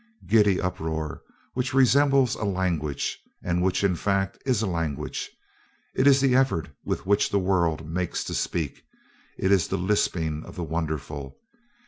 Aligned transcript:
Giddy 0.25 0.59
uproar 0.59 1.21
which 1.53 1.75
resembles 1.75 2.33
a 2.33 2.43
language, 2.43 3.19
and 3.43 3.61
which, 3.61 3.83
in 3.83 3.95
fact, 3.95 4.39
is 4.47 4.63
a 4.63 4.65
language. 4.65 5.29
It 5.93 6.07
is 6.07 6.19
the 6.19 6.33
effort 6.35 6.69
which 6.83 7.29
the 7.29 7.37
world 7.37 7.87
makes 7.87 8.23
to 8.23 8.33
speak. 8.33 8.81
It 9.37 9.51
is 9.51 9.67
the 9.67 9.77
lisping 9.77 10.43
of 10.43 10.55
the 10.55 10.63
wonderful. 10.63 11.37